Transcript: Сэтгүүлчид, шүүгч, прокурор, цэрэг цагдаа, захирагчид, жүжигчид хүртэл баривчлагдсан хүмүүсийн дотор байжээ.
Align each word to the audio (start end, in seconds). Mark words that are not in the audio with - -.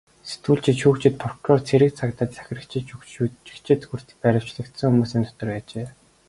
Сэтгүүлчид, 0.29 0.77
шүүгч, 0.81 1.03
прокурор, 1.21 1.59
цэрэг 1.69 1.91
цагдаа, 1.99 2.27
захирагчид, 2.37 2.83
жүжигчид 2.89 3.81
хүртэл 3.87 4.21
баривчлагдсан 4.23 4.89
хүмүүсийн 4.91 5.23
дотор 5.27 5.47
байжээ. 5.53 5.87